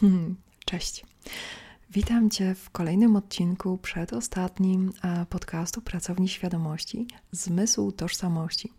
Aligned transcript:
Cześć. 0.66 1.06
Witam 1.90 2.30
Cię 2.30 2.54
w 2.54 2.70
kolejnym 2.70 3.16
odcinku 3.16 3.78
przedostatnim 3.78 4.92
podcastu 5.28 5.82
Pracowni 5.82 6.28
Świadomości 6.28 7.06
Zmysł 7.32 7.92
Tożsamości. 7.92 8.72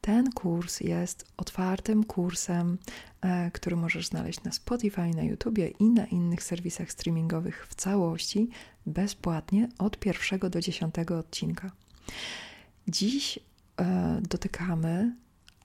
Ten 0.00 0.32
kurs 0.32 0.80
jest 0.80 1.24
otwartym 1.36 2.04
kursem, 2.04 2.78
e, 3.20 3.50
który 3.50 3.76
możesz 3.76 4.06
znaleźć 4.06 4.42
na 4.42 4.52
Spotify, 4.52 5.10
na 5.16 5.22
YouTubie 5.22 5.68
i 5.68 5.84
na 5.84 6.06
innych 6.06 6.42
serwisach 6.42 6.92
streamingowych 6.92 7.66
w 7.70 7.74
całości, 7.74 8.48
bezpłatnie 8.86 9.68
od 9.78 9.98
pierwszego 9.98 10.50
do 10.50 10.60
dziesiątego 10.60 11.18
odcinka. 11.18 11.70
Dziś 12.88 13.38
e, 13.76 14.20
dotykamy 14.28 15.16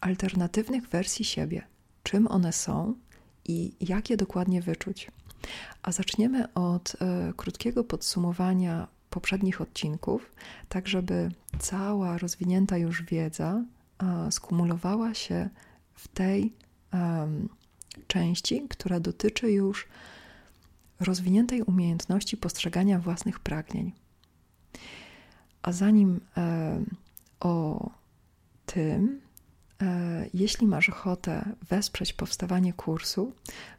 alternatywnych 0.01 0.87
wersji 0.87 1.25
siebie, 1.25 1.67
czym 2.03 2.27
one 2.27 2.53
są 2.53 2.95
i 3.51 3.75
jak 3.79 4.09
je 4.09 4.17
dokładnie 4.17 4.61
wyczuć. 4.61 5.11
A 5.83 5.91
zaczniemy 5.91 6.53
od 6.53 6.95
e, 7.01 7.33
krótkiego 7.37 7.83
podsumowania 7.83 8.87
poprzednich 9.09 9.61
odcinków, 9.61 10.31
tak 10.69 10.87
żeby 10.87 11.31
cała 11.59 12.17
rozwinięta 12.17 12.77
już 12.77 13.03
wiedza 13.03 13.63
e, 14.03 14.31
skumulowała 14.31 15.13
się 15.13 15.49
w 15.93 16.07
tej 16.07 16.53
części, 18.07 18.65
która 18.69 18.99
dotyczy 18.99 19.51
już 19.51 19.87
rozwiniętej 20.99 21.61
umiejętności 21.61 22.37
postrzegania 22.37 22.99
własnych 22.99 23.39
pragnień. 23.39 23.91
A 25.61 25.71
zanim 25.71 26.19
o 27.39 27.89
tym 28.65 29.21
jeśli 30.33 30.67
masz 30.67 30.89
ochotę 30.89 31.55
wesprzeć 31.69 32.13
powstawanie 32.13 32.73
kursu, 32.73 33.33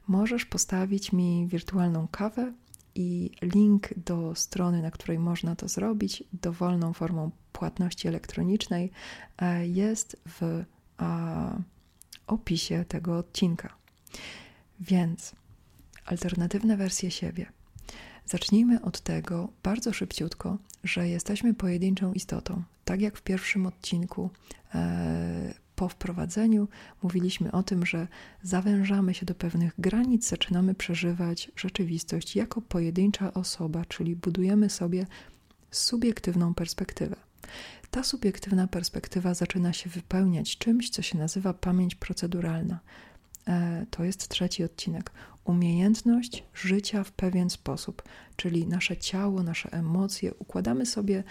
możesz 0.08 0.44
postawić 0.44 1.12
mi 1.12 1.46
wirtualną 1.46 2.08
kawę 2.08 2.52
i 2.94 3.30
link 3.42 3.88
do 3.96 4.34
strony, 4.34 4.82
na 4.82 4.90
której 4.90 5.18
można 5.18 5.56
to 5.56 5.68
zrobić, 5.68 6.24
dowolną 6.32 6.92
formą 6.92 7.30
płatności 7.52 8.08
elektronicznej, 8.08 8.90
e, 9.38 9.66
jest 9.66 10.16
w 10.28 10.64
opisie 12.26 12.84
tego 12.88 13.18
odcinka. 13.18 13.74
Więc 14.80 15.32
alternatywne 16.06 16.76
wersje 16.76 17.10
siebie. 17.10 17.46
Zacznijmy 18.26 18.82
od 18.82 19.00
tego 19.00 19.48
bardzo 19.62 19.92
szybciutko, 19.92 20.58
że 20.84 21.08
jesteśmy 21.08 21.54
pojedynczą 21.54 22.12
istotą. 22.12 22.62
Tak 22.84 23.00
jak 23.00 23.16
w 23.16 23.22
pierwszym 23.22 23.66
odcinku 23.66 24.30
e, 24.74 25.54
po 25.76 25.88
wprowadzeniu 25.88 26.68
mówiliśmy 27.02 27.52
o 27.52 27.62
tym, 27.62 27.86
że 27.86 28.08
zawężamy 28.42 29.14
się 29.14 29.26
do 29.26 29.34
pewnych 29.34 29.74
granic, 29.78 30.28
zaczynamy 30.28 30.74
przeżywać 30.74 31.50
rzeczywistość 31.56 32.36
jako 32.36 32.60
pojedyncza 32.60 33.34
osoba, 33.34 33.84
czyli 33.84 34.16
budujemy 34.16 34.70
sobie 34.70 35.06
subiektywną 35.70 36.54
perspektywę. 36.54 37.16
Ta 37.90 38.04
subiektywna 38.04 38.66
perspektywa 38.66 39.34
zaczyna 39.34 39.72
się 39.72 39.90
wypełniać 39.90 40.58
czymś, 40.58 40.90
co 40.90 41.02
się 41.02 41.18
nazywa 41.18 41.54
pamięć 41.54 41.94
proceduralna. 41.94 42.80
E, 43.48 43.86
to 43.90 44.04
jest 44.04 44.28
trzeci 44.28 44.64
odcinek. 44.64 45.12
Umiejętność 45.44 46.44
życia 46.54 47.04
w 47.04 47.12
pewien 47.12 47.50
sposób, 47.50 48.02
czyli 48.36 48.66
nasze 48.66 48.96
ciało, 48.96 49.42
nasze 49.42 49.72
emocje 49.72 50.34
układamy 50.34 50.86
sobie 50.86 51.24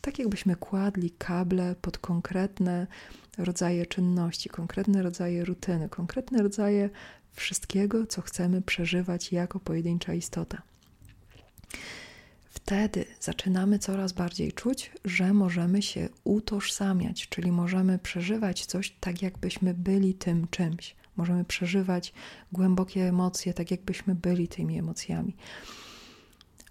tak, 0.00 0.18
jakbyśmy 0.18 0.56
kładli 0.56 1.10
kable 1.10 1.74
pod 1.82 1.98
konkretne 1.98 2.86
rodzaje 3.44 3.86
czynności, 3.86 4.48
konkretne 4.48 5.02
rodzaje 5.02 5.44
rutyny, 5.44 5.88
konkretne 5.88 6.42
rodzaje 6.42 6.90
wszystkiego, 7.32 8.06
co 8.06 8.22
chcemy 8.22 8.62
przeżywać 8.62 9.32
jako 9.32 9.60
pojedyncza 9.60 10.14
istota. 10.14 10.62
Wtedy 12.50 13.04
zaczynamy 13.20 13.78
coraz 13.78 14.12
bardziej 14.12 14.52
czuć, 14.52 14.90
że 15.04 15.32
możemy 15.32 15.82
się 15.82 16.08
utożsamiać, 16.24 17.28
czyli 17.28 17.52
możemy 17.52 17.98
przeżywać 17.98 18.66
coś 18.66 18.90
tak, 19.00 19.22
jakbyśmy 19.22 19.74
byli 19.74 20.14
tym 20.14 20.46
czymś. 20.50 20.96
Możemy 21.16 21.44
przeżywać 21.44 22.12
głębokie 22.52 23.08
emocje, 23.08 23.54
tak 23.54 23.70
jakbyśmy 23.70 24.14
byli 24.14 24.48
tymi 24.48 24.78
emocjami. 24.78 25.36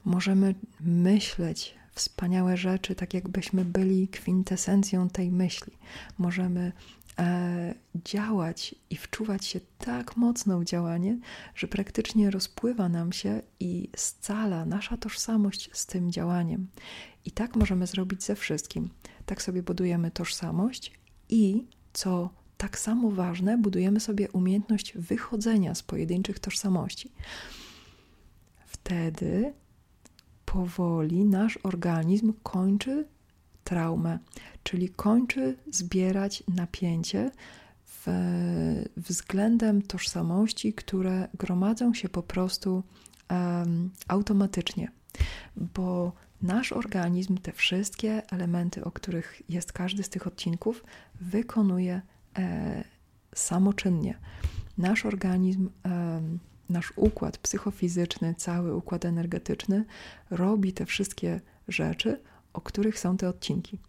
Możemy 0.06 0.56
myśleć 0.80 1.79
wspaniałe 2.00 2.58
rzeczy, 2.58 2.96
tak 2.96 3.14
jakbyśmy 3.14 3.66
byli 3.66 4.08
kwintesencją 4.08 5.10
tej 5.10 5.32
myśli. 5.32 5.74
Możemy 6.18 6.72
e, 7.20 7.76
działać 8.06 8.76
i 8.90 8.96
wczuwać 8.96 9.46
się 9.46 9.60
tak 9.78 10.18
mocno 10.18 10.60
w 10.60 10.66
działanie, 10.66 11.20
że 11.56 11.68
praktycznie 11.68 12.32
rozpływa 12.32 12.90
nam 12.90 13.12
się 13.12 13.42
i 13.60 13.90
scala 13.96 14.66
nasza 14.66 14.98
tożsamość 14.98 15.70
z 15.74 15.86
tym 15.86 16.12
działaniem. 16.12 16.68
I 17.26 17.32
tak 17.32 17.56
możemy 17.56 17.88
zrobić 17.88 18.24
ze 18.24 18.36
wszystkim. 18.36 18.90
Tak 19.26 19.42
sobie 19.42 19.64
budujemy 19.64 20.12
tożsamość 20.12 20.92
i 21.30 21.68
co 21.94 22.30
tak 22.58 22.80
samo 22.80 23.12
ważne, 23.12 23.58
budujemy 23.58 24.00
sobie 24.00 24.32
umiejętność 24.32 24.94
wychodzenia 24.98 25.76
z 25.76 25.84
pojedynczych 25.84 26.40
tożsamości. 26.40 27.12
Wtedy 28.66 29.54
powoli 30.54 31.26
nasz 31.26 31.60
organizm 31.64 32.34
kończy 32.44 33.08
traumę, 33.64 34.20
czyli 34.64 34.90
kończy 34.90 35.58
zbierać 35.72 36.44
napięcie 36.48 37.32
w, 37.86 38.08
względem 38.98 39.82
tożsamości, 39.82 40.74
które 40.74 41.28
gromadzą 41.34 41.94
się 41.94 42.10
po 42.10 42.24
prostu 42.24 42.84
um, 43.30 43.92
automatycznie, 44.08 44.92
bo 45.56 46.12
nasz 46.42 46.72
organizm 46.72 47.38
te 47.38 47.52
wszystkie 47.52 48.32
elementy, 48.32 48.84
o 48.84 48.92
których 48.92 49.42
jest 49.50 49.74
każdy 49.74 50.04
z 50.04 50.10
tych 50.10 50.28
odcinków, 50.28 50.84
wykonuje 51.22 52.02
e, 52.38 52.84
samoczynnie. 53.36 54.18
Nasz 54.78 55.06
organizm 55.06 55.70
e, 55.86 56.22
nasz 56.70 56.94
układ 56.96 57.38
psychofizyczny, 57.38 58.36
cały 58.38 58.76
układ 58.76 59.06
energetyczny 59.06 59.86
robi 60.30 60.74
te 60.74 60.86
wszystkie 60.86 61.42
rzeczy, 61.68 62.20
o 62.54 62.62
których 62.62 63.00
są 63.00 63.18
te 63.18 63.30
odcinki. 63.30 63.80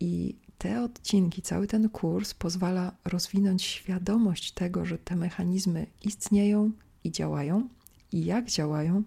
I 0.00 0.36
te 0.58 0.82
odcinki, 0.82 1.42
cały 1.42 1.66
ten 1.66 1.88
kurs 1.88 2.34
pozwala 2.34 2.92
rozwinąć 3.04 3.62
świadomość 3.62 4.52
tego, 4.52 4.84
że 4.84 4.98
te 4.98 5.16
mechanizmy 5.16 5.86
istnieją 6.02 6.70
i 7.04 7.10
działają, 7.10 7.68
i 8.12 8.24
jak 8.24 8.50
działają, 8.50 9.02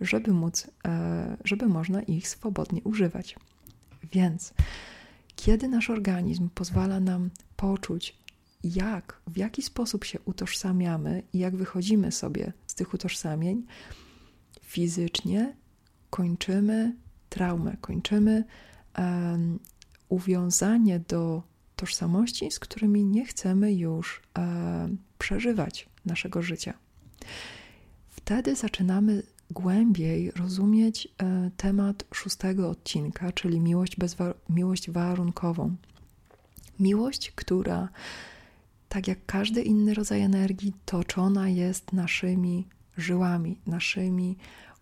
żeby 0.00 0.32
móc, 0.32 0.70
e, 0.84 1.36
żeby 1.44 1.66
można 1.66 2.02
ich 2.02 2.28
swobodnie 2.28 2.82
używać. 2.82 3.36
Więc 4.12 4.54
kiedy 5.36 5.68
nasz 5.68 5.90
organizm 5.90 6.48
pozwala 6.54 7.00
nam 7.00 7.30
poczuć 7.56 8.21
jak, 8.64 9.20
w 9.26 9.36
jaki 9.36 9.62
sposób 9.62 10.04
się 10.04 10.18
utożsamiamy 10.24 11.22
i 11.32 11.38
jak 11.38 11.56
wychodzimy 11.56 12.12
sobie 12.12 12.52
z 12.66 12.74
tych 12.74 12.94
utożsamień, 12.94 13.66
fizycznie 14.62 15.56
kończymy 16.10 16.96
traumę, 17.28 17.76
kończymy 17.80 18.44
um, 18.98 19.58
uwiązanie 20.08 21.00
do 21.00 21.42
tożsamości, 21.76 22.50
z 22.50 22.58
którymi 22.58 23.04
nie 23.04 23.26
chcemy 23.26 23.74
już 23.74 24.22
um, 24.36 24.98
przeżywać 25.18 25.88
naszego 26.04 26.42
życia. 26.42 26.74
Wtedy 28.08 28.56
zaczynamy 28.56 29.22
głębiej 29.50 30.30
rozumieć 30.30 31.08
e, 31.18 31.50
temat 31.56 32.04
szóstego 32.14 32.70
odcinka, 32.70 33.32
czyli 33.32 33.60
miłość, 33.60 33.98
bezwa- 33.98 34.34
miłość 34.48 34.90
warunkową. 34.90 35.76
Miłość, 36.80 37.30
która 37.30 37.88
tak 38.92 39.08
jak 39.08 39.26
każdy 39.26 39.62
inny 39.62 39.94
rodzaj 39.94 40.20
energii, 40.20 40.72
toczona 40.84 41.48
jest 41.48 41.92
naszymi 41.92 42.68
żyłami, 42.96 43.60
naszymi 43.66 44.36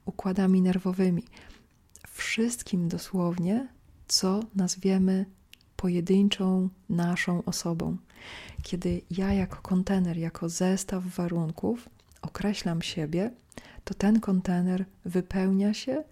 układami 0.04 0.62
nerwowymi. 0.62 1.24
Wszystkim 2.08 2.88
dosłownie, 2.88 3.68
co 4.08 4.40
nazwiemy 4.54 5.26
pojedynczą 5.76 6.68
naszą 6.88 7.44
osobą. 7.44 7.96
Kiedy 8.62 9.02
ja, 9.10 9.32
jako 9.32 9.56
kontener, 9.62 10.16
jako 10.16 10.48
zestaw 10.48 11.04
warunków 11.04 11.88
określam 12.22 12.82
siebie, 12.82 13.30
to 13.84 13.94
ten 13.94 14.20
kontener 14.20 14.84
wypełnia 15.04 15.74
się 15.74 16.04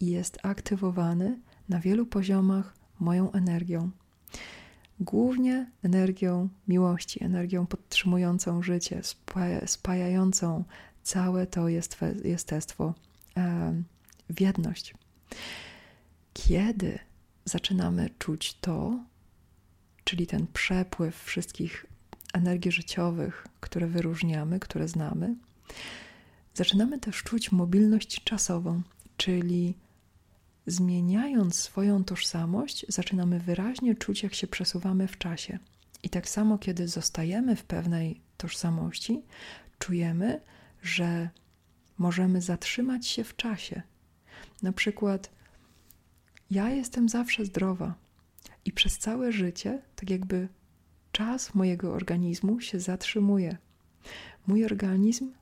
i 0.00 0.06
jest 0.06 0.38
aktywowany 0.42 1.40
na 1.68 1.80
wielu 1.80 2.06
poziomach 2.06 2.74
moją 3.00 3.32
energią 3.32 3.90
głównie 5.00 5.70
energią 5.82 6.48
miłości, 6.68 7.24
energią 7.24 7.66
podtrzymującą 7.66 8.62
życie, 8.62 9.00
spajającą 9.66 10.64
całe 11.02 11.46
to 11.46 11.68
jest, 11.68 11.96
jestestwo 12.24 12.94
w 14.30 14.40
jedność. 14.40 14.94
Kiedy 16.32 16.98
zaczynamy 17.44 18.10
czuć 18.18 18.54
to, 18.54 18.98
czyli 20.04 20.26
ten 20.26 20.46
przepływ 20.46 21.22
wszystkich 21.22 21.86
energii 22.34 22.72
życiowych, 22.72 23.46
które 23.60 23.86
wyróżniamy, 23.86 24.60
które 24.60 24.88
znamy, 24.88 25.34
Zaczynamy 26.56 26.98
też 26.98 27.22
czuć 27.22 27.52
mobilność 27.52 28.24
czasową, 28.24 28.82
czyli 29.16 29.74
zmieniając 30.66 31.54
swoją 31.54 32.04
tożsamość, 32.04 32.86
zaczynamy 32.88 33.40
wyraźnie 33.40 33.94
czuć, 33.94 34.22
jak 34.22 34.34
się 34.34 34.46
przesuwamy 34.46 35.08
w 35.08 35.18
czasie. 35.18 35.58
I 36.02 36.08
tak 36.08 36.28
samo, 36.28 36.58
kiedy 36.58 36.88
zostajemy 36.88 37.56
w 37.56 37.64
pewnej 37.64 38.20
tożsamości, 38.36 39.22
czujemy, 39.78 40.40
że 40.82 41.30
możemy 41.98 42.40
zatrzymać 42.40 43.06
się 43.06 43.24
w 43.24 43.36
czasie. 43.36 43.82
Na 44.62 44.72
przykład, 44.72 45.30
ja 46.50 46.70
jestem 46.70 47.08
zawsze 47.08 47.44
zdrowa 47.44 47.94
i 48.64 48.72
przez 48.72 48.98
całe 48.98 49.32
życie, 49.32 49.82
tak 49.96 50.10
jakby 50.10 50.48
czas 51.12 51.54
mojego 51.54 51.92
organizmu 51.92 52.60
się 52.60 52.80
zatrzymuje. 52.80 53.56
Mój 54.46 54.64
organizm 54.64 55.32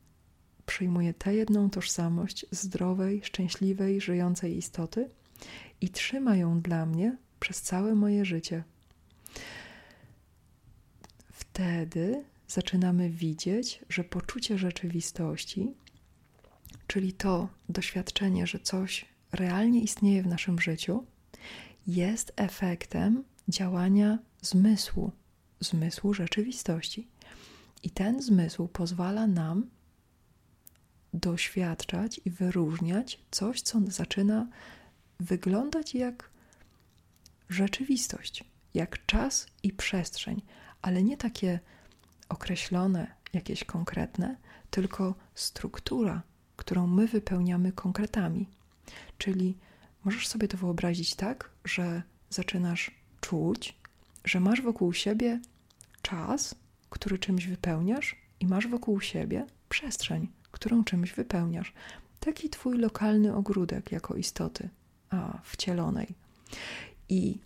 przyjmuje 0.75 1.15
tę 1.15 1.35
jedną 1.35 1.71
tożsamość 1.71 2.47
zdrowej, 2.51 3.21
szczęśliwej, 3.25 4.01
żyjącej 4.01 4.57
istoty 4.57 5.11
i 5.81 5.89
trzyma 5.89 6.37
ją 6.37 6.61
dla 6.61 6.87
mnie 6.87 7.17
przez 7.41 7.63
całe 7.63 7.95
moje 7.95 8.25
życie. 8.25 8.65
Wtedy 11.33 12.25
zaczynamy 12.49 13.11
widzieć, 13.11 13.85
że 13.89 14.05
poczucie 14.05 14.59
rzeczywistości, 14.59 15.75
czyli 16.87 17.13
to 17.13 17.49
doświadczenie, 17.69 18.47
że 18.47 18.59
coś 18.59 19.05
realnie 19.33 19.81
istnieje 19.81 20.23
w 20.23 20.27
naszym 20.27 20.61
życiu, 20.61 21.05
jest 21.87 22.33
efektem 22.37 23.25
działania 23.49 24.19
zmysłu, 24.43 25.13
zmysłu 25.61 26.15
rzeczywistości. 26.15 27.09
I 27.83 27.91
ten 27.91 28.23
zmysł 28.23 28.69
pozwala 28.69 29.27
nam 29.27 29.74
doświadczać 31.15 32.21
i 32.25 32.31
wyróżniać 32.31 33.21
coś, 33.31 33.63
co 33.63 33.81
zaczyna 33.89 34.47
wyglądać 35.21 35.95
jak 35.95 36.31
rzeczywistość, 37.49 38.45
jak 38.75 39.07
czas 39.07 39.47
i 39.63 39.73
przestrzeń, 39.73 40.43
ale 40.83 41.03
nie 41.03 41.17
takie 41.17 41.61
określone, 42.29 43.07
jakieś 43.33 43.65
konkretne, 43.65 44.37
tylko 44.71 45.15
struktura, 45.35 46.23
którą 46.57 46.87
my 46.87 47.07
wypełniamy 47.07 47.73
konkretami. 47.73 48.49
Czyli 49.19 49.57
możesz 50.05 50.29
sobie 50.29 50.49
to 50.49 50.57
wyobrazić 50.57 51.15
tak, 51.15 51.51
że 51.65 52.03
zaczynasz 52.31 52.91
czuć, 53.21 53.79
że 54.25 54.41
masz 54.41 54.63
wokół 54.63 54.93
siebie 54.93 55.41
czas, 56.03 56.55
który 56.91 57.19
czymś 57.19 57.47
wypełniasz, 57.47 58.17
i 58.41 58.47
masz 58.47 58.67
wokół 58.67 59.01
siebie 59.01 59.47
przestrzeń, 59.69 60.29
którą 60.55 60.85
czymś 60.85 61.13
wypełniasz. 61.13 61.73
Taki 62.21 62.51
twój 62.51 62.79
lokalny 62.79 63.35
ogródek 63.35 63.93
jako 63.93 64.15
istoty 64.15 64.69
a, 65.11 65.39
wcielonej. 65.43 66.15
I 67.09 67.39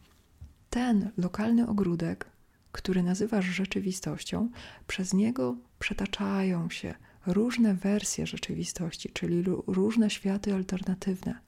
ten 0.70 1.10
lokalny 1.16 1.69
ogródek, 1.69 2.26
który 2.72 3.02
nazywasz 3.02 3.44
rzeczywistością, 3.44 4.50
przez 4.87 5.14
niego 5.14 5.56
przetaczają 5.78 6.70
się 6.70 6.94
różne 7.26 7.75
wersje 7.75 8.26
rzeczywistości, 8.26 9.10
czyli 9.12 9.44
różne 9.66 10.10
światy 10.10 10.55
alternatywne. 10.55 11.38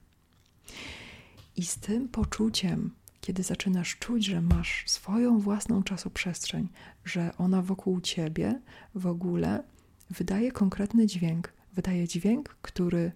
I 1.57 1.65
z 1.65 1.77
tym 1.77 2.09
poczuciem, 2.09 2.91
kiedy 3.21 3.43
zaczynasz 3.43 3.97
czuć, 3.99 4.25
że 4.25 4.41
masz 4.41 4.85
swoją 4.87 5.39
własną 5.39 5.83
czasoprzestrzeń, 5.83 6.69
że 7.05 7.37
ona 7.39 7.63
wokół 7.63 8.01
ciebie 8.01 8.61
w 8.95 9.07
ogóle 9.07 9.63
wydaje 10.11 10.53
konkretny 10.53 11.07
dźwięk, 11.07 11.53
wydaje 11.73 12.09
dźwięk, 12.09 12.57
który 12.63 13.13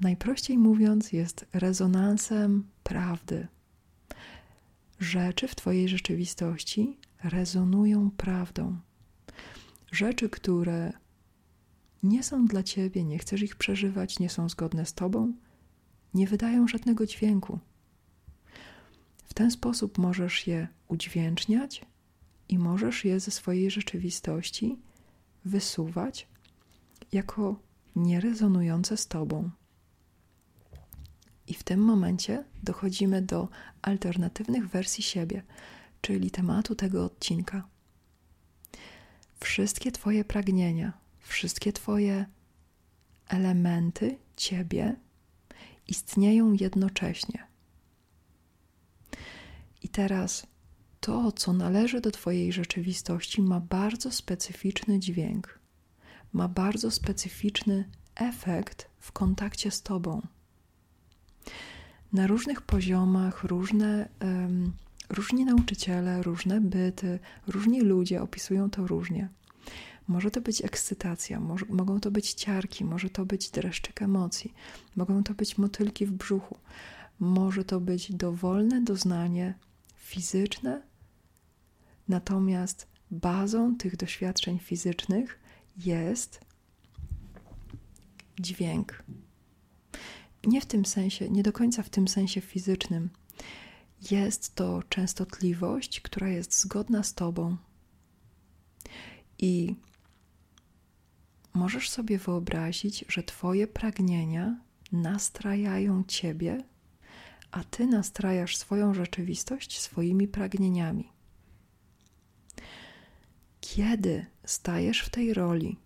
najprościej 0.00 0.58
mówiąc 0.58 1.12
jest 1.12 1.46
rezonansem 1.52 2.64
prawdy. 2.82 3.46
Rzeczy 5.00 5.48
w 5.48 5.54
Twojej 5.54 5.88
rzeczywistości 5.88 6.98
rezonują 7.24 8.10
prawdą. 8.10 8.76
Rzeczy, 9.92 10.28
które 10.30 10.92
nie 12.02 12.22
są 12.22 12.46
dla 12.46 12.62
Ciebie, 12.62 13.04
nie 13.04 13.18
chcesz 13.18 13.42
ich 13.42 13.56
przeżywać, 13.56 14.18
nie 14.18 14.30
są 14.30 14.48
zgodne 14.48 14.86
z 14.86 14.94
Tobą, 14.94 15.32
nie 16.14 16.26
wydają 16.26 16.68
żadnego 16.68 17.06
dźwięku. 17.06 17.58
W 19.24 19.34
ten 19.34 19.50
sposób 19.50 19.98
możesz 19.98 20.46
je 20.46 20.68
udźwięczniać 20.88 21.86
i 22.48 22.58
możesz 22.58 23.04
je 23.04 23.20
ze 23.20 23.30
swojej 23.30 23.70
rzeczywistości 23.70 24.76
wysuwać 25.44 26.28
jako 27.12 27.60
nierezonujące 27.96 28.96
z 28.96 29.06
Tobą. 29.06 29.50
I 31.46 31.54
w 31.54 31.62
tym 31.62 31.80
momencie 31.80 32.44
dochodzimy 32.62 33.22
do 33.22 33.48
alternatywnych 33.82 34.68
wersji 34.68 35.04
siebie, 35.04 35.42
czyli 36.00 36.30
tematu 36.30 36.74
tego 36.74 37.04
odcinka. 37.04 37.68
Wszystkie 39.40 39.92
Twoje 39.92 40.24
pragnienia, 40.24 40.92
wszystkie 41.18 41.72
Twoje 41.72 42.26
elementy 43.28 44.18
Ciebie 44.36 44.96
istnieją 45.88 46.52
jednocześnie. 46.52 47.46
I 49.82 49.88
teraz 49.88 50.46
to, 51.02 51.32
co 51.32 51.52
należy 51.52 52.00
do 52.00 52.10
Twojej 52.10 52.52
rzeczywistości, 52.52 53.42
ma 53.42 53.60
bardzo 53.60 54.10
specyficzny 54.10 54.98
dźwięk, 54.98 55.58
ma 56.32 56.48
bardzo 56.48 56.90
specyficzny 56.90 57.88
efekt 58.14 58.90
w 58.98 59.12
kontakcie 59.12 59.70
z 59.70 59.82
Tobą. 59.82 60.22
Na 62.12 62.26
różnych 62.26 62.62
poziomach, 62.62 63.44
różne, 63.44 64.08
um, 64.20 64.72
różni 65.08 65.44
nauczyciele, 65.44 66.22
różne 66.22 66.60
byty, 66.60 67.18
różni 67.46 67.80
ludzie 67.80 68.22
opisują 68.22 68.70
to 68.70 68.86
różnie. 68.86 69.28
Może 70.08 70.30
to 70.30 70.40
być 70.40 70.64
ekscytacja, 70.64 71.40
może, 71.40 71.66
mogą 71.68 72.00
to 72.00 72.10
być 72.10 72.34
ciarki, 72.34 72.84
może 72.84 73.10
to 73.10 73.26
być 73.26 73.50
dreszczyk 73.50 74.02
emocji, 74.02 74.54
mogą 74.96 75.22
to 75.22 75.34
być 75.34 75.58
motylki 75.58 76.06
w 76.06 76.12
brzuchu, 76.12 76.58
może 77.20 77.64
to 77.64 77.80
być 77.80 78.12
dowolne 78.12 78.82
doznanie 78.82 79.54
fizyczne, 79.96 80.91
natomiast 82.08 82.88
bazą 83.10 83.76
tych 83.76 83.96
doświadczeń 83.96 84.58
fizycznych 84.58 85.38
jest 85.76 86.40
dźwięk. 88.40 89.02
Nie 90.44 90.60
w 90.60 90.66
tym 90.66 90.84
sensie, 90.84 91.30
nie 91.30 91.42
do 91.42 91.52
końca 91.52 91.82
w 91.82 91.90
tym 91.90 92.08
sensie 92.08 92.40
fizycznym. 92.40 93.10
Jest 94.10 94.54
to 94.54 94.82
częstotliwość, 94.88 96.00
która 96.00 96.28
jest 96.28 96.60
zgodna 96.60 97.02
z 97.02 97.14
Tobą. 97.14 97.56
I 99.38 99.76
możesz 101.54 101.90
sobie 101.90 102.18
wyobrazić, 102.18 103.04
że 103.08 103.22
Twoje 103.22 103.66
pragnienia 103.66 104.60
nastrajają 104.92 106.04
Ciebie, 106.04 106.64
a 107.50 107.64
Ty 107.64 107.86
nastrajasz 107.86 108.56
swoją 108.56 108.94
rzeczywistość 108.94 109.80
swoimi 109.80 110.28
pragnieniami. 110.28 111.12
Kiedy 113.76 114.26
stajesz 114.44 115.00
w 115.00 115.10
tej 115.10 115.34
roli 115.34 115.76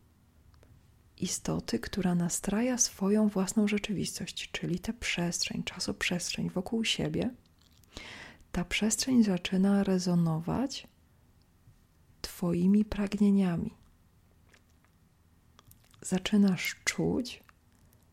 istoty, 1.16 1.78
która 1.78 2.14
nastraja 2.14 2.78
swoją 2.78 3.28
własną 3.28 3.68
rzeczywistość, 3.68 4.50
czyli 4.52 4.78
tę 4.78 4.92
przestrzeń, 4.92 5.62
czasoprzestrzeń 5.62 6.50
wokół 6.50 6.84
siebie, 6.84 7.30
ta 8.52 8.64
przestrzeń 8.64 9.24
zaczyna 9.24 9.84
rezonować 9.84 10.86
Twoimi 12.22 12.84
pragnieniami 12.84 13.74
zaczynasz 16.02 16.76
czuć, 16.84 17.44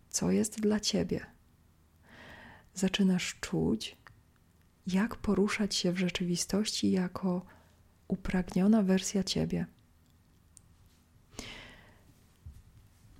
co 0.09 0.31
jest 0.31 0.61
dla 0.61 0.79
ciebie. 0.79 1.25
Zaczynasz 2.73 3.35
czuć, 3.41 3.97
jak 4.87 5.15
poruszać 5.15 5.75
się 5.75 5.91
w 5.91 5.99
rzeczywistości 5.99 6.91
jako 6.91 7.45
upragniona 8.07 8.83
wersja 8.83 9.23
ciebie. 9.23 9.65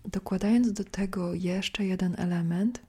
Dokładając 0.05 0.73
do 0.73 0.83
tego 0.83 1.33
jeszcze 1.33 1.85
jeden 1.85 2.15
element, 2.17 2.81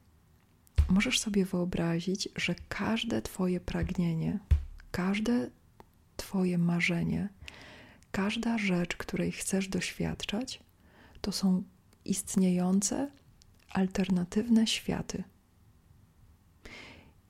możesz 0.88 1.20
sobie 1.20 1.44
wyobrazić, 1.44 2.28
że 2.36 2.54
każde 2.68 3.22
Twoje 3.22 3.60
pragnienie, 3.60 4.38
każde 4.90 5.50
Twoje 6.16 6.58
marzenie, 6.58 7.28
każda 8.10 8.58
rzecz, 8.58 8.96
której 8.96 9.32
chcesz 9.32 9.68
doświadczać, 9.68 10.60
to 11.20 11.32
są 11.32 11.62
istniejące 12.04 13.10
alternatywne 13.70 14.66
światy. 14.66 15.24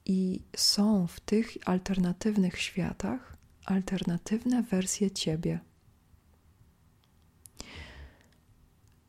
I 0.06 0.40
są 0.56 1.06
w 1.06 1.20
tych 1.20 1.56
alternatywnych 1.64 2.58
światach 2.58 3.33
alternatywne 3.64 4.62
wersje 4.62 5.10
ciebie. 5.10 5.60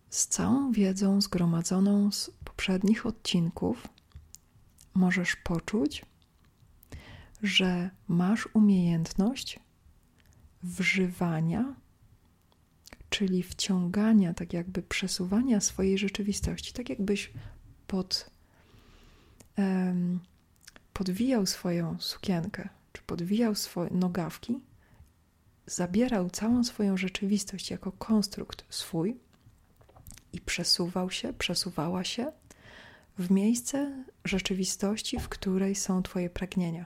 Z 0.09 0.27
całą 0.27 0.71
wiedzą 0.71 1.21
zgromadzoną 1.21 2.11
z 2.11 2.31
poprzednich 2.43 3.05
odcinków 3.05 3.87
możesz 4.93 5.35
poczuć, 5.35 6.05
że 7.43 7.89
masz 8.07 8.49
umiejętność 8.53 9.59
wżywania, 10.63 11.75
czyli 13.09 13.43
wciągania, 13.43 14.33
tak 14.33 14.53
jakby 14.53 14.81
przesuwania 14.81 15.59
swojej 15.59 15.97
rzeczywistości, 15.97 16.73
tak 16.73 16.89
jakbyś 16.89 17.31
pod, 17.87 18.29
um, 19.57 20.19
podwijał 20.93 21.45
swoją 21.45 21.99
sukienkę, 21.99 22.69
podwijał 23.05 23.55
swoje 23.55 23.89
nogawki, 23.93 24.59
zabierał 25.65 26.29
całą 26.29 26.63
swoją 26.63 26.97
rzeczywistość 26.97 27.71
jako 27.71 27.91
konstrukt 27.91 28.65
swój 28.69 29.17
i 30.33 30.41
przesuwał 30.41 31.11
się, 31.11 31.33
przesuwała 31.33 32.03
się 32.03 32.31
w 33.17 33.31
miejsce 33.31 34.03
rzeczywistości, 34.25 35.19
w 35.19 35.29
której 35.29 35.75
są 35.75 36.03
Twoje 36.03 36.29
pragnienia. 36.29 36.85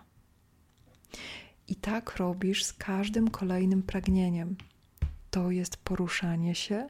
I 1.68 1.76
tak 1.76 2.16
robisz 2.16 2.64
z 2.64 2.74
każdym 2.74 3.30
kolejnym 3.30 3.84
pragnieniem. 3.84 4.56
To 5.32 5.52
jest 5.52 5.78
poruszanie 5.78 6.56
się 6.56 6.88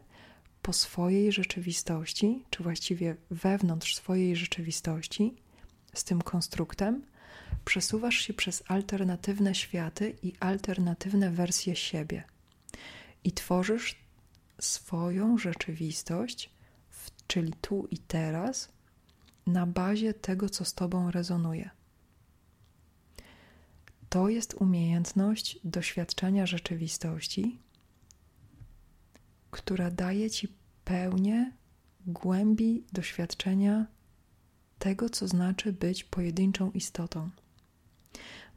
po 0.61 0.73
swojej 0.73 1.31
rzeczywistości, 1.31 2.43
czy 2.49 2.63
właściwie 2.63 3.15
wewnątrz 3.31 3.95
swojej 3.95 4.35
rzeczywistości, 4.35 5.35
z 5.93 6.03
tym 6.03 6.21
konstruktem, 6.21 7.01
przesuwasz 7.65 8.15
się 8.15 8.33
przez 8.33 8.63
alternatywne 8.67 9.55
światy 9.55 10.15
i 10.23 10.33
alternatywne 10.39 11.31
wersje 11.31 11.75
siebie 11.75 12.23
i 13.23 13.31
tworzysz 13.31 13.95
swoją 14.59 15.37
rzeczywistość, 15.37 16.49
czyli 17.27 17.53
tu 17.61 17.87
i 17.91 17.97
teraz, 17.97 18.69
na 19.47 19.65
bazie 19.65 20.13
tego, 20.13 20.49
co 20.49 20.65
z 20.65 20.73
Tobą 20.73 21.11
rezonuje. 21.11 21.69
To 24.09 24.29
jest 24.29 24.53
umiejętność 24.53 25.59
doświadczenia 25.63 26.45
rzeczywistości, 26.45 27.59
która 29.51 29.91
daje 29.91 30.29
Ci 30.29 30.47
pełnię 30.85 31.51
głębi 32.07 32.83
doświadczenia 32.93 33.85
tego, 34.79 35.09
co 35.09 35.27
znaczy 35.27 35.73
być 35.73 36.03
pojedynczą 36.03 36.71
istotą. 36.71 37.29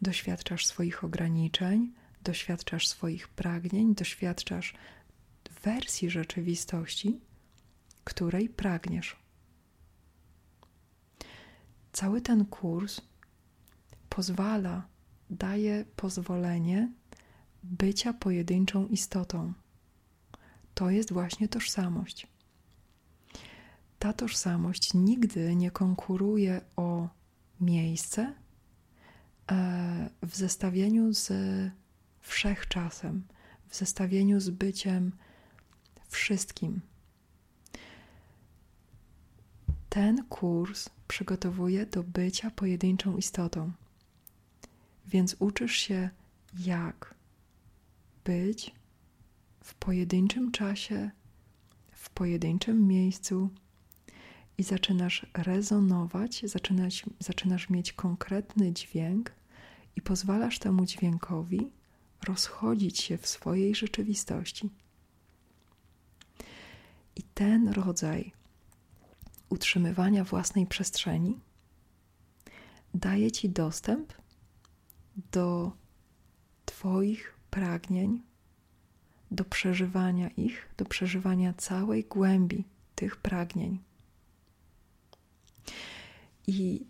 Doświadczasz 0.02 0.66
swoich 0.66 1.04
ograniczeń, 1.04 1.92
doświadczasz 2.24 2.88
swoich 2.88 3.28
pragnień, 3.28 3.94
doświadczasz 3.94 4.74
wersji 5.62 6.10
rzeczywistości, 6.10 7.20
której 8.04 8.48
pragniesz. 8.48 9.16
Cały 11.92 12.20
ten 12.20 12.44
kurs 12.44 13.00
pozwala, 14.08 14.86
daje 15.30 15.84
pozwolenie 15.96 16.92
bycia 17.62 18.12
pojedynczą 18.12 18.86
istotą. 18.86 19.52
To 20.74 20.90
jest 20.90 21.12
właśnie 21.12 21.48
tożsamość. 21.48 22.26
Ta 23.98 24.12
tożsamość 24.12 24.94
nigdy 24.94 25.56
nie 25.56 25.70
konkuruje 25.70 26.60
o 26.76 27.08
miejsce 27.60 28.41
w 30.22 30.36
zestawieniu 30.36 31.12
z 31.12 31.32
wszechczasem, 32.20 33.22
w 33.68 33.76
zestawieniu 33.76 34.40
z 34.40 34.50
byciem 34.50 35.12
wszystkim. 36.08 36.80
Ten 39.88 40.24
kurs 40.24 40.90
przygotowuje 41.08 41.86
do 41.86 42.02
bycia 42.02 42.50
pojedynczą 42.50 43.16
istotą. 43.16 43.72
Więc 45.06 45.36
uczysz 45.38 45.76
się, 45.76 46.10
jak 46.58 47.14
być 48.24 48.74
w 49.64 49.74
pojedynczym 49.74 50.52
czasie, 50.52 51.10
w 51.92 52.10
pojedynczym 52.10 52.86
miejscu 52.88 53.50
i 54.58 54.62
zaczynasz 54.62 55.26
rezonować, 55.34 56.42
zaczynasz, 56.44 57.04
zaczynasz 57.18 57.70
mieć 57.70 57.92
konkretny 57.92 58.72
dźwięk 58.72 59.32
i 59.96 60.02
pozwalasz 60.02 60.58
temu 60.58 60.86
dźwiękowi 60.86 61.70
rozchodzić 62.24 63.00
się 63.00 63.18
w 63.18 63.26
swojej 63.26 63.74
rzeczywistości. 63.74 64.70
I 67.16 67.22
ten 67.22 67.68
rodzaj 67.68 68.32
utrzymywania 69.48 70.24
własnej 70.24 70.66
przestrzeni 70.66 71.40
daje 72.94 73.32
ci 73.32 73.50
dostęp 73.50 74.12
do 75.32 75.72
Twoich 76.64 77.34
pragnień, 77.50 78.22
do 79.30 79.44
przeżywania 79.44 80.28
ich, 80.28 80.68
do 80.76 80.84
przeżywania 80.84 81.52
całej 81.52 82.04
głębi 82.04 82.64
tych 82.94 83.16
pragnień. 83.16 83.78
I 86.46 86.86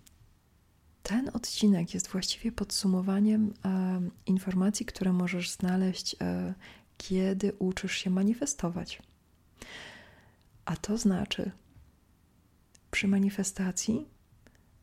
ten 1.02 1.30
odcinek 1.32 1.94
jest 1.94 2.08
właściwie 2.08 2.52
podsumowaniem 2.52 3.54
e, 3.64 4.00
informacji, 4.26 4.86
które 4.86 5.12
możesz 5.12 5.50
znaleźć, 5.50 6.16
e, 6.20 6.54
kiedy 6.98 7.52
uczysz 7.58 7.96
się 7.96 8.10
manifestować. 8.10 9.02
A 10.64 10.76
to 10.76 10.98
znaczy, 10.98 11.50
przy 12.90 13.08
manifestacji 13.08 14.08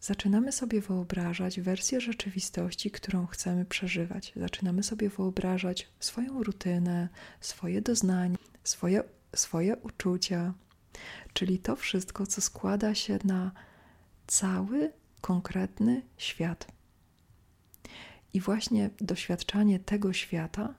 zaczynamy 0.01 0.51
sobie 0.51 0.81
wyobrażać 0.81 1.61
wersję 1.61 2.01
rzeczywistości, 2.01 2.91
którą 2.91 3.25
chcemy 3.25 3.65
przeżywać. 3.65 4.33
Zaczynamy 4.35 4.83
sobie 4.83 5.09
wyobrażać 5.09 5.87
swoją 5.99 6.43
rutynę, 6.43 7.09
swoje 7.41 7.81
doznania, 7.81 8.37
swoje, 8.63 9.03
swoje 9.35 9.77
uczucia, 9.77 10.53
czyli 11.33 11.59
to 11.59 11.75
wszystko, 11.75 12.27
co 12.27 12.41
składa 12.41 12.95
się 12.95 13.19
na 13.23 13.51
cały 14.27 14.98
konkretny 15.21 16.01
świat. 16.17 16.67
I 18.33 18.39
właśnie 18.39 18.89
doświadczanie 19.01 19.79
tego 19.79 20.13
świata 20.13 20.75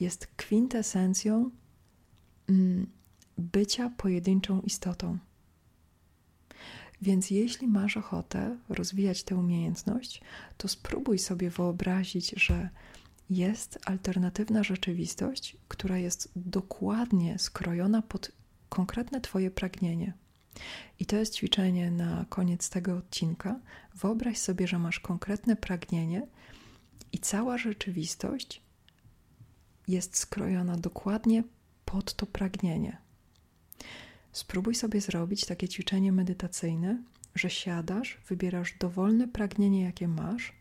jest 0.00 0.26
kwintesencją 0.26 1.50
mm, 2.48 2.86
bycia 3.38 3.90
pojedynczą 3.96 4.60
istotą. 4.60 5.18
Więc 7.02 7.30
jeśli 7.30 7.68
masz 7.68 7.96
ochotę 7.96 8.58
rozwijać 8.68 9.22
tę 9.22 9.36
umiejętność, 9.36 10.20
to 10.56 10.68
spróbuj 10.68 11.18
sobie 11.18 11.50
wyobrazić, 11.50 12.30
że 12.36 12.68
jest 13.30 13.78
alternatywna 13.84 14.62
rzeczywistość, 14.62 15.56
która 15.68 15.98
jest 15.98 16.32
dokładnie 16.36 17.38
skrojona 17.38 18.02
pod 18.02 18.32
konkretne 18.68 19.20
Twoje 19.20 19.50
pragnienie. 19.50 20.12
I 20.98 21.06
to 21.06 21.16
jest 21.16 21.34
ćwiczenie 21.34 21.90
na 21.90 22.24
koniec 22.28 22.70
tego 22.70 22.96
odcinka. 22.96 23.60
Wyobraź 23.94 24.38
sobie, 24.38 24.68
że 24.68 24.78
masz 24.78 25.00
konkretne 25.00 25.56
pragnienie 25.56 26.26
i 27.12 27.18
cała 27.18 27.58
rzeczywistość 27.58 28.62
jest 29.88 30.16
skrojona 30.16 30.76
dokładnie 30.76 31.42
pod 31.84 32.14
to 32.14 32.26
pragnienie. 32.26 32.98
Spróbuj 34.32 34.74
sobie 34.74 35.00
zrobić 35.00 35.44
takie 35.44 35.68
ćwiczenie 35.68 36.12
medytacyjne, 36.12 37.02
że 37.34 37.50
siadasz, 37.50 38.18
wybierasz 38.28 38.74
dowolne 38.80 39.28
pragnienie, 39.28 39.82
jakie 39.82 40.08
masz 40.08 40.52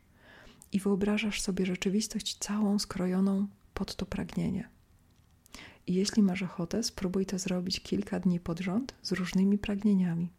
i 0.72 0.80
wyobrażasz 0.80 1.42
sobie 1.42 1.66
rzeczywistość 1.66 2.38
całą 2.38 2.80
skrojoną 2.80 3.48
pod 3.74 3.96
to 3.96 4.06
pragnienie. 4.06 4.70
Jeśli 5.88 6.24
masz 6.24 6.44
ochotę, 6.44 6.84
spróbuj 6.84 7.26
to 7.26 7.40
zrobić 7.40 7.80
kilka 7.80 8.20
dni 8.20 8.40
pod 8.40 8.60
rząd 8.60 8.96
z 9.02 9.12
różnymi 9.12 9.58
pragnieniami. 9.58 10.30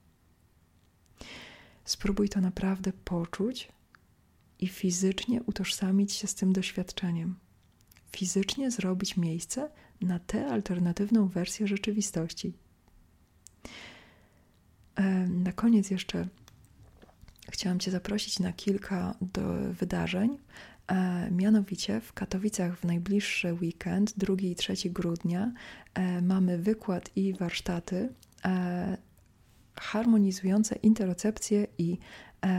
Spróbuj 1.85 2.29
to 2.29 2.41
naprawdę 2.41 2.93
poczuć 2.93 3.69
i 4.59 4.69
fizycznie 4.69 5.43
utożsamić 5.43 6.13
się 6.13 6.27
z 6.27 6.35
tym 6.35 6.53
doświadczeniem. 6.53 7.37
Fizycznie 8.17 8.71
zrobić 8.71 9.17
miejsce 9.17 9.71
na 10.01 10.19
tę 10.19 10.47
alternatywną 10.47 11.29
wersję 11.29 11.67
rzeczywistości, 11.67 12.53
na 15.29 15.53
koniec 15.53 15.91
jeszcze 15.91 16.29
chciałam 17.51 17.79
Cię 17.79 17.91
zaprosić 17.91 18.39
na 18.39 18.53
kilka 18.53 19.15
wydarzeń. 19.71 20.39
E, 20.89 21.31
mianowicie 21.31 22.01
w 22.01 22.13
Katowicach 22.13 22.79
w 22.79 22.85
najbliższy 22.85 23.55
weekend, 23.55 24.19
2 24.19 24.35
i 24.43 24.55
3 24.55 24.91
grudnia, 24.91 25.53
e, 25.95 26.23
mamy 26.23 26.59
wykład 26.59 27.11
i 27.17 27.35
warsztaty 27.35 28.09
e, 28.45 28.97
harmonizujące 29.75 30.77
interocepcję 30.77 31.67
i 31.79 31.99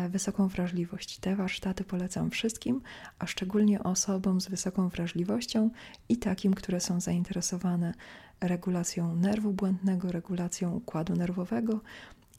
wysoką 0.09 0.47
wrażliwość. 0.47 1.19
Te 1.19 1.35
warsztaty 1.35 1.83
polecam 1.83 2.31
wszystkim, 2.31 2.81
a 3.19 3.27
szczególnie 3.27 3.83
osobom 3.83 4.41
z 4.41 4.47
wysoką 4.47 4.89
wrażliwością 4.89 5.69
i 6.09 6.17
takim, 6.17 6.53
które 6.53 6.79
są 6.79 7.01
zainteresowane 7.01 7.93
regulacją 8.41 9.15
nerwu 9.15 9.53
błędnego, 9.53 10.11
regulacją 10.11 10.73
układu 10.73 11.15
nerwowego 11.15 11.81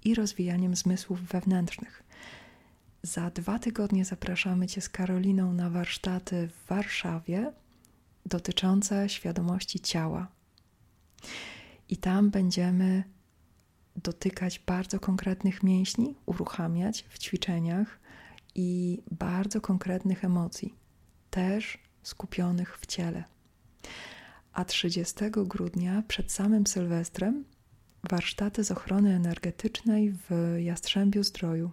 i 0.04 0.14
rozwijaniem 0.14 0.76
zmysłów 0.76 1.22
wewnętrznych. 1.22 2.02
Za 3.02 3.30
dwa 3.30 3.58
tygodnie 3.58 4.04
zapraszamy 4.04 4.66
Cię 4.66 4.80
z 4.80 4.88
Karoliną 4.88 5.52
na 5.52 5.70
warsztaty 5.70 6.48
w 6.48 6.68
Warszawie 6.68 7.52
dotyczące 8.26 9.08
świadomości 9.08 9.80
ciała. 9.80 10.28
I 11.88 11.96
tam 11.96 12.30
będziemy 12.30 13.04
dotykać 13.96 14.58
bardzo 14.58 15.00
konkretnych 15.00 15.62
mięśni, 15.62 16.14
uruchamiać 16.26 17.04
w 17.08 17.18
ćwiczeniach 17.18 17.98
i 18.54 19.02
bardzo 19.10 19.60
konkretnych 19.60 20.24
emocji, 20.24 20.74
też 21.30 21.78
skupionych 22.02 22.78
w 22.78 22.86
ciele. 22.86 23.24
A 24.52 24.64
30 24.64 25.14
grudnia, 25.30 26.02
przed 26.08 26.32
samym 26.32 26.66
Sylwestrem, 26.66 27.44
warsztaty 28.10 28.64
z 28.64 28.70
ochrony 28.70 29.14
energetycznej 29.14 30.12
w 30.12 30.56
Jastrzębiu 30.58 31.24
Zdroju. 31.24 31.70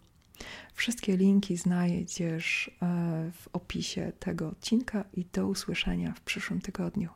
Wszystkie 0.74 1.18
linki 1.18 1.58
znajdziesz 1.58 2.72
e, 2.82 3.32
w 3.32 3.48
opisie 3.54 4.12
tego 4.20 4.48
odcinka 4.50 5.04
i 5.14 5.26
do 5.34 5.48
usłyszenia 5.48 6.14
w 6.14 6.22
przyszłym 6.22 6.62
tygodniu. 6.62 7.10